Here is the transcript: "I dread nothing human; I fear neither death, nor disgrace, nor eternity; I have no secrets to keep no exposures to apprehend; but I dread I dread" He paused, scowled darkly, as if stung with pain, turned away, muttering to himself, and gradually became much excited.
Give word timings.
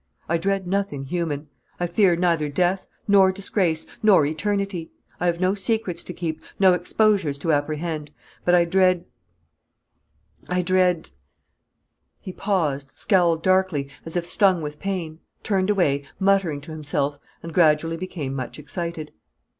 "I 0.27 0.39
dread 0.39 0.65
nothing 0.65 1.03
human; 1.05 1.47
I 1.79 1.85
fear 1.85 2.15
neither 2.15 2.49
death, 2.49 2.87
nor 3.07 3.31
disgrace, 3.31 3.85
nor 4.01 4.25
eternity; 4.25 4.91
I 5.19 5.27
have 5.27 5.39
no 5.39 5.53
secrets 5.53 6.01
to 6.05 6.11
keep 6.11 6.41
no 6.59 6.73
exposures 6.73 7.37
to 7.37 7.51
apprehend; 7.53 8.09
but 8.43 8.55
I 8.55 8.65
dread 8.65 9.05
I 10.49 10.63
dread" 10.63 11.11
He 12.23 12.33
paused, 12.33 12.89
scowled 12.89 13.43
darkly, 13.43 13.89
as 14.03 14.15
if 14.17 14.25
stung 14.25 14.63
with 14.63 14.79
pain, 14.79 15.19
turned 15.43 15.69
away, 15.69 16.05
muttering 16.19 16.61
to 16.61 16.71
himself, 16.71 17.19
and 17.43 17.53
gradually 17.53 17.95
became 17.95 18.33
much 18.33 18.57
excited. 18.57 19.11